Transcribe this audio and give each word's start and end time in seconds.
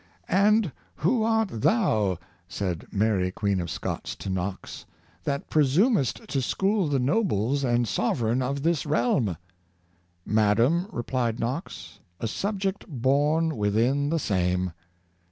''And 0.27 0.71
who 0.95 1.21
art 1.21 1.49
thou," 1.61 2.17
said 2.47 2.87
Mary 2.91 3.29
Queen 3.29 3.61
of 3.61 3.69
Scots 3.69 4.15
to 4.15 4.31
Knox, 4.31 4.83
^' 5.21 5.23
that 5.25 5.47
presumest 5.47 6.27
to 6.27 6.41
school 6.41 6.87
the 6.87 6.97
nobles 6.97 7.63
and 7.63 7.87
sovereign 7.87 8.41
of 8.41 8.63
this 8.63 8.83
realm 8.87 9.25
.^" 8.87 9.25
''Madam," 10.27 10.87
replied 10.91 11.39
Knox, 11.39 11.99
"a 12.19 12.27
subject 12.27 12.87
born 12.89 13.55
within 13.55 14.09
the 14.09 14.17
same." 14.17 14.71